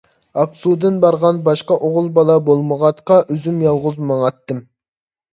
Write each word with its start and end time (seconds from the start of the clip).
ئاقسۇدىن 0.43 0.95
بارغان 1.01 1.41
باشقا 1.47 1.75
ئوغۇل 1.87 2.07
بالا 2.15 2.37
بولمىغاچقا، 2.47 3.19
ئۆزۈم 3.35 3.59
يالغۇز 3.65 4.01
ماڭاتتىم. 4.13 4.63